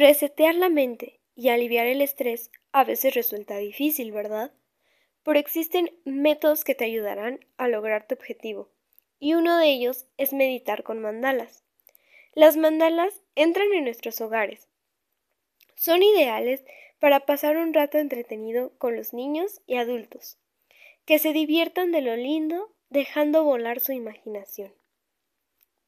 Resetear 0.00 0.54
la 0.54 0.70
mente 0.70 1.20
y 1.34 1.50
aliviar 1.50 1.86
el 1.86 2.00
estrés 2.00 2.50
a 2.72 2.84
veces 2.84 3.14
resulta 3.14 3.58
difícil, 3.58 4.12
¿verdad? 4.12 4.50
Pero 5.24 5.38
existen 5.38 5.92
métodos 6.06 6.64
que 6.64 6.74
te 6.74 6.86
ayudarán 6.86 7.44
a 7.58 7.68
lograr 7.68 8.06
tu 8.06 8.14
objetivo, 8.14 8.70
y 9.18 9.34
uno 9.34 9.58
de 9.58 9.66
ellos 9.66 10.06
es 10.16 10.32
meditar 10.32 10.84
con 10.84 11.02
mandalas. 11.02 11.64
Las 12.32 12.56
mandalas 12.56 13.20
entran 13.34 13.70
en 13.74 13.84
nuestros 13.84 14.22
hogares. 14.22 14.68
Son 15.74 16.02
ideales 16.02 16.64
para 16.98 17.26
pasar 17.26 17.58
un 17.58 17.74
rato 17.74 17.98
entretenido 17.98 18.72
con 18.78 18.96
los 18.96 19.12
niños 19.12 19.60
y 19.66 19.76
adultos, 19.76 20.38
que 21.04 21.18
se 21.18 21.34
diviertan 21.34 21.92
de 21.92 22.00
lo 22.00 22.16
lindo 22.16 22.72
dejando 22.88 23.44
volar 23.44 23.80
su 23.80 23.92
imaginación. 23.92 24.72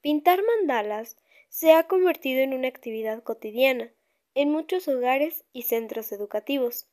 Pintar 0.03 0.43
mandalas 0.43 1.17
se 1.49 1.73
ha 1.73 1.85
convertido 1.85 2.43
en 2.43 2.53
una 2.53 2.69
actividad 2.69 3.23
cotidiana 3.23 3.91
en 4.35 4.51
muchos 4.51 4.89
hogares 4.89 5.45
y 5.53 5.63
centros 5.63 6.13
educativos. 6.13 6.89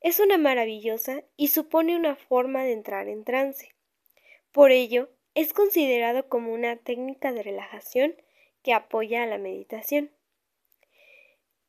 Es 0.00 0.20
una 0.20 0.38
maravillosa 0.38 1.24
y 1.36 1.48
supone 1.48 1.96
una 1.96 2.16
forma 2.16 2.64
de 2.64 2.72
entrar 2.72 3.08
en 3.08 3.24
trance. 3.24 3.74
Por 4.52 4.70
ello, 4.70 5.10
es 5.34 5.52
considerado 5.52 6.28
como 6.28 6.52
una 6.52 6.76
técnica 6.76 7.32
de 7.32 7.42
relajación 7.42 8.14
que 8.62 8.72
apoya 8.72 9.22
a 9.22 9.26
la 9.26 9.38
meditación. 9.38 10.10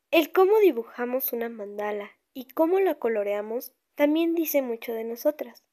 El 0.09 0.31
cómo 0.31 0.59
dibujamos 0.59 1.31
una 1.33 1.49
mandala 1.49 2.11
y 2.33 2.47
cómo 2.49 2.79
la 2.79 2.95
coloreamos 2.95 3.73
también 3.95 4.35
dice 4.35 4.61
mucho 4.61 4.93
de 4.93 5.03
nosotras. 5.03 5.63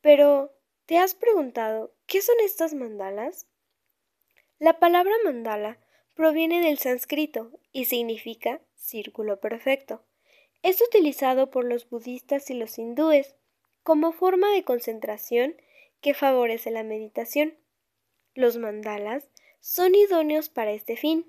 Pero, 0.00 0.52
¿te 0.86 0.98
has 0.98 1.14
preguntado 1.14 1.94
qué 2.06 2.20
son 2.20 2.36
estas 2.44 2.74
mandalas? 2.74 3.46
La 4.58 4.78
palabra 4.78 5.12
mandala 5.24 5.78
proviene 6.20 6.60
del 6.60 6.76
sánscrito 6.76 7.50
y 7.72 7.86
significa 7.86 8.60
círculo 8.76 9.40
perfecto. 9.40 10.02
Es 10.62 10.82
utilizado 10.82 11.50
por 11.50 11.64
los 11.64 11.88
budistas 11.88 12.50
y 12.50 12.54
los 12.54 12.78
hindúes 12.78 13.36
como 13.82 14.12
forma 14.12 14.50
de 14.50 14.62
concentración 14.62 15.56
que 16.02 16.12
favorece 16.12 16.70
la 16.70 16.82
meditación. 16.82 17.56
Los 18.34 18.58
mandalas 18.58 19.30
son 19.60 19.94
idóneos 19.94 20.50
para 20.50 20.72
este 20.72 20.98
fin, 20.98 21.24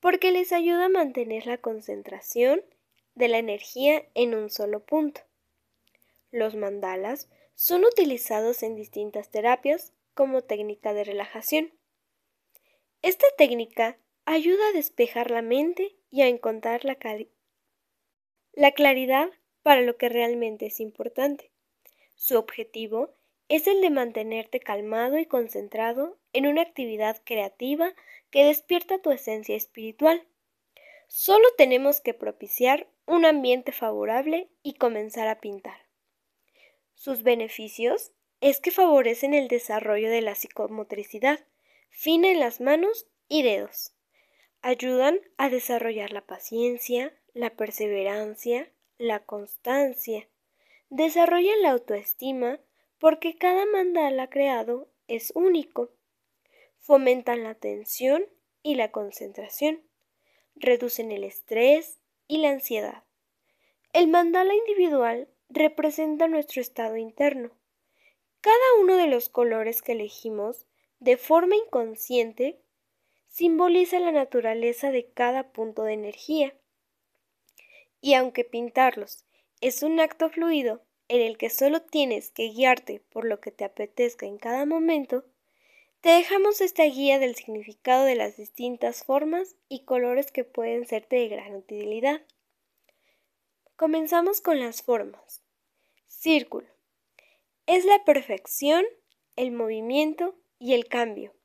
porque 0.00 0.32
les 0.32 0.52
ayuda 0.52 0.84
a 0.84 0.90
mantener 0.90 1.46
la 1.46 1.56
concentración 1.56 2.62
de 3.14 3.28
la 3.28 3.38
energía 3.38 4.04
en 4.12 4.34
un 4.34 4.50
solo 4.50 4.80
punto. 4.84 5.22
Los 6.30 6.56
mandalas 6.56 7.30
son 7.54 7.86
utilizados 7.86 8.62
en 8.62 8.76
distintas 8.76 9.30
terapias 9.30 9.94
como 10.12 10.42
técnica 10.42 10.92
de 10.92 11.04
relajación. 11.04 11.72
Esta 13.00 13.24
técnica 13.38 13.96
ayuda 14.26 14.68
a 14.68 14.72
despejar 14.72 15.30
la 15.30 15.40
mente 15.40 15.96
y 16.10 16.22
a 16.22 16.28
encontrar 16.28 16.84
la, 16.84 16.98
la 18.52 18.72
claridad 18.72 19.30
para 19.62 19.80
lo 19.80 19.96
que 19.96 20.08
realmente 20.08 20.66
es 20.66 20.80
importante. 20.80 21.50
Su 22.16 22.36
objetivo 22.36 23.14
es 23.48 23.66
el 23.68 23.80
de 23.80 23.90
mantenerte 23.90 24.60
calmado 24.60 25.18
y 25.18 25.26
concentrado 25.26 26.18
en 26.32 26.46
una 26.46 26.62
actividad 26.62 27.22
creativa 27.24 27.94
que 28.30 28.44
despierta 28.44 28.98
tu 28.98 29.12
esencia 29.12 29.54
espiritual. 29.54 30.26
Solo 31.06 31.46
tenemos 31.56 32.00
que 32.00 32.12
propiciar 32.12 32.88
un 33.06 33.24
ambiente 33.24 33.70
favorable 33.70 34.48
y 34.64 34.74
comenzar 34.74 35.28
a 35.28 35.40
pintar. 35.40 35.86
Sus 36.94 37.22
beneficios 37.22 38.10
es 38.40 38.58
que 38.58 38.72
favorecen 38.72 39.34
el 39.34 39.46
desarrollo 39.46 40.10
de 40.10 40.22
la 40.22 40.34
psicomotricidad, 40.34 41.46
fina 41.90 42.28
en 42.30 42.40
las 42.40 42.60
manos 42.60 43.06
y 43.28 43.42
dedos. 43.42 43.95
Ayudan 44.62 45.20
a 45.36 45.48
desarrollar 45.48 46.12
la 46.12 46.22
paciencia, 46.22 47.14
la 47.34 47.50
perseverancia, 47.50 48.70
la 48.98 49.20
constancia. 49.20 50.28
Desarrollan 50.90 51.62
la 51.62 51.70
autoestima 51.70 52.60
porque 52.98 53.36
cada 53.36 53.66
mandala 53.66 54.28
creado 54.28 54.88
es 55.08 55.32
único. 55.34 55.90
Fomentan 56.80 57.42
la 57.42 57.50
atención 57.50 58.24
y 58.62 58.74
la 58.74 58.90
concentración. 58.90 59.82
Reducen 60.54 61.12
el 61.12 61.24
estrés 61.24 61.98
y 62.28 62.38
la 62.38 62.50
ansiedad. 62.50 63.04
El 63.92 64.08
mandala 64.08 64.54
individual 64.54 65.28
representa 65.48 66.28
nuestro 66.28 66.60
estado 66.60 66.96
interno. 66.96 67.50
Cada 68.40 68.80
uno 68.80 68.96
de 68.96 69.06
los 69.06 69.28
colores 69.28 69.82
que 69.82 69.92
elegimos 69.92 70.66
de 71.00 71.16
forma 71.16 71.56
inconsciente 71.56 72.60
simboliza 73.36 74.00
la 74.00 74.12
naturaleza 74.12 74.90
de 74.90 75.10
cada 75.12 75.52
punto 75.52 75.82
de 75.82 75.92
energía. 75.92 76.54
Y 78.00 78.14
aunque 78.14 78.44
pintarlos 78.44 79.26
es 79.60 79.82
un 79.82 80.00
acto 80.00 80.30
fluido 80.30 80.80
en 81.08 81.20
el 81.20 81.36
que 81.36 81.50
solo 81.50 81.82
tienes 81.82 82.30
que 82.30 82.48
guiarte 82.48 83.00
por 83.10 83.26
lo 83.26 83.38
que 83.40 83.50
te 83.50 83.66
apetezca 83.66 84.24
en 84.24 84.38
cada 84.38 84.64
momento, 84.64 85.26
te 86.00 86.08
dejamos 86.08 86.62
esta 86.62 86.84
guía 86.84 87.18
del 87.18 87.34
significado 87.34 88.06
de 88.06 88.14
las 88.14 88.38
distintas 88.38 89.04
formas 89.04 89.54
y 89.68 89.84
colores 89.84 90.32
que 90.32 90.44
pueden 90.44 90.86
serte 90.86 91.16
de 91.16 91.28
gran 91.28 91.56
utilidad. 91.56 92.22
Comenzamos 93.76 94.40
con 94.40 94.60
las 94.60 94.80
formas. 94.80 95.42
Círculo. 96.06 96.68
Es 97.66 97.84
la 97.84 98.02
perfección, 98.02 98.86
el 99.36 99.52
movimiento 99.52 100.34
y 100.58 100.72
el 100.72 100.88
cambio 100.88 101.35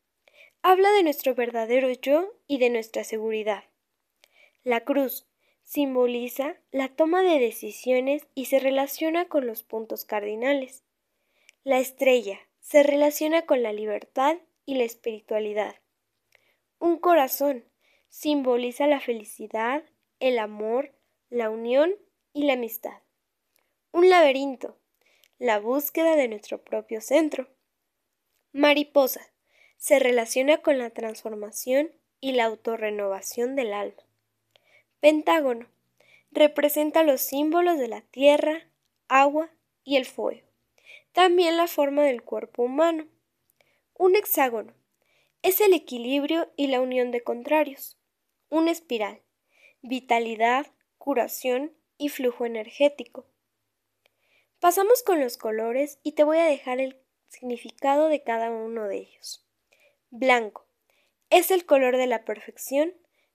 habla 0.63 0.91
de 0.91 1.03
nuestro 1.03 1.35
verdadero 1.35 1.89
yo 1.89 2.33
y 2.47 2.59
de 2.59 2.69
nuestra 2.69 3.03
seguridad. 3.03 3.63
La 4.63 4.81
cruz 4.81 5.25
simboliza 5.63 6.57
la 6.71 6.89
toma 6.89 7.23
de 7.23 7.39
decisiones 7.39 8.27
y 8.35 8.45
se 8.45 8.59
relaciona 8.59 9.25
con 9.27 9.47
los 9.47 9.63
puntos 9.63 10.05
cardinales. 10.05 10.83
La 11.63 11.79
estrella 11.79 12.39
se 12.59 12.83
relaciona 12.83 13.45
con 13.45 13.63
la 13.63 13.73
libertad 13.73 14.37
y 14.65 14.75
la 14.75 14.83
espiritualidad. 14.83 15.75
Un 16.79 16.97
corazón 16.97 17.65
simboliza 18.09 18.87
la 18.87 18.99
felicidad, 18.99 19.83
el 20.19 20.37
amor, 20.37 20.93
la 21.29 21.49
unión 21.49 21.95
y 22.33 22.43
la 22.43 22.53
amistad. 22.53 23.01
Un 23.91 24.09
laberinto, 24.09 24.77
la 25.39 25.59
búsqueda 25.59 26.15
de 26.15 26.27
nuestro 26.27 26.63
propio 26.63 27.01
centro. 27.01 27.49
Mariposa 28.51 29.31
se 29.81 29.97
relaciona 29.97 30.59
con 30.59 30.77
la 30.77 30.91
transformación 30.91 31.89
y 32.19 32.33
la 32.33 32.45
autorrenovación 32.45 33.55
del 33.55 33.73
alma. 33.73 34.03
Pentágono 34.99 35.65
representa 36.29 37.01
los 37.01 37.21
símbolos 37.21 37.79
de 37.79 37.87
la 37.87 38.01
tierra, 38.01 38.69
agua 39.07 39.49
y 39.83 39.95
el 39.95 40.05
fuego. 40.05 40.47
También 41.13 41.57
la 41.57 41.65
forma 41.65 42.03
del 42.03 42.21
cuerpo 42.21 42.61
humano. 42.61 43.07
Un 43.95 44.15
hexágono 44.15 44.75
es 45.41 45.59
el 45.61 45.73
equilibrio 45.73 46.51
y 46.55 46.67
la 46.67 46.79
unión 46.79 47.09
de 47.09 47.23
contrarios. 47.23 47.97
Una 48.49 48.69
espiral, 48.69 49.23
vitalidad, 49.81 50.67
curación 50.99 51.75
y 51.97 52.09
flujo 52.09 52.45
energético. 52.45 53.25
Pasamos 54.59 55.01
con 55.01 55.19
los 55.19 55.37
colores 55.37 55.97
y 56.03 56.11
te 56.11 56.23
voy 56.23 56.37
a 56.37 56.45
dejar 56.45 56.79
el 56.79 57.01
significado 57.29 58.09
de 58.09 58.21
cada 58.21 58.51
uno 58.51 58.87
de 58.87 58.97
ellos. 58.97 59.47
Blanco. 60.13 60.67
Es 61.29 61.51
el 61.51 61.65
color 61.65 61.95
de 61.95 62.05
la 62.05 62.25
perfección, 62.25 62.93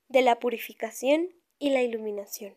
de 0.09 0.21
la 0.21 0.39
purificación 0.39 1.35
y 1.59 1.71
la 1.71 1.81
iluminación. 1.81 2.55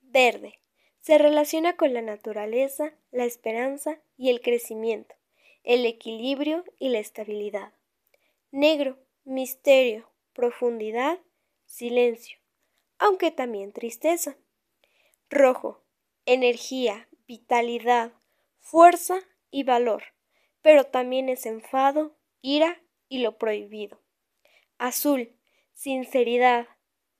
Verde. 0.00 0.58
Se 0.98 1.16
relaciona 1.16 1.76
con 1.76 1.94
la 1.94 2.02
naturaleza, 2.02 2.92
la 3.12 3.24
esperanza 3.24 4.00
y 4.16 4.30
el 4.30 4.40
crecimiento, 4.40 5.14
el 5.62 5.86
equilibrio 5.86 6.64
y 6.80 6.88
la 6.88 6.98
estabilidad. 6.98 7.72
Negro. 8.50 8.98
Misterio, 9.22 10.10
profundidad, 10.32 11.20
silencio, 11.66 12.38
aunque 12.98 13.30
también 13.30 13.72
tristeza. 13.72 14.36
Rojo. 15.28 15.84
Energía, 16.26 17.08
vitalidad, 17.28 18.12
fuerza 18.58 19.20
y 19.50 19.62
valor, 19.62 20.02
pero 20.62 20.84
también 20.84 21.28
es 21.28 21.46
enfado, 21.46 22.16
ira 22.40 22.80
y 23.10 23.18
lo 23.18 23.36
prohibido. 23.36 24.00
Azul, 24.78 25.36
sinceridad, 25.74 26.66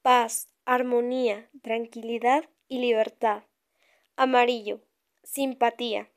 paz, 0.00 0.48
armonía, 0.64 1.50
tranquilidad 1.60 2.48
y 2.68 2.78
libertad. 2.78 3.42
Amarillo, 4.16 4.80
simpatía. 5.22 6.10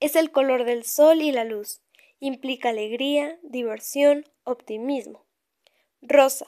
Es 0.00 0.16
el 0.16 0.30
color 0.30 0.64
del 0.64 0.84
sol 0.84 1.22
y 1.22 1.32
la 1.32 1.44
luz. 1.44 1.80
Implica 2.20 2.70
alegría, 2.70 3.38
diversión, 3.42 4.26
optimismo. 4.44 5.24
Rosa, 6.02 6.46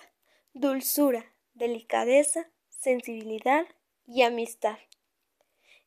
dulzura, 0.53 1.33
delicadeza, 1.55 2.51
sensibilidad 2.69 3.67
y 4.07 4.23
amistad. 4.23 4.79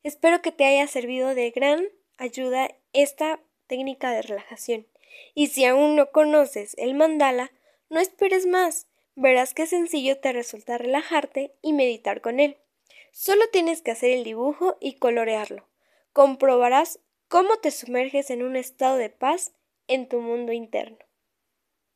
Espero 0.02 0.42
que 0.42 0.52
te 0.52 0.64
haya 0.64 0.86
servido 0.86 1.34
de 1.34 1.50
gran 1.50 1.86
ayuda 2.16 2.68
esta 2.92 3.40
técnica 3.66 4.10
de 4.10 4.22
relajación. 4.22 4.86
Y 5.34 5.48
si 5.48 5.64
aún 5.64 5.96
no 5.96 6.10
conoces 6.10 6.74
el 6.78 6.94
mandala, 6.94 7.52
no 7.90 8.00
esperes 8.00 8.46
más. 8.46 8.88
verás 9.16 9.54
qué 9.54 9.66
sencillo 9.66 10.18
te 10.18 10.32
resulta 10.32 10.76
relajarte 10.76 11.54
y 11.62 11.72
meditar 11.72 12.20
con 12.20 12.40
él. 12.40 12.56
Solo 13.12 13.42
tienes 13.52 13.80
que 13.80 13.92
hacer 13.92 14.10
el 14.10 14.24
dibujo 14.24 14.76
y 14.80 14.94
colorearlo. 14.94 15.68
Comprobarás 16.12 16.98
cómo 17.28 17.58
te 17.58 17.70
sumerges 17.70 18.30
en 18.30 18.42
un 18.42 18.56
estado 18.56 18.96
de 18.96 19.10
paz 19.10 19.52
en 19.86 20.08
tu 20.08 20.20
mundo 20.20 20.52
interno. 20.52 21.03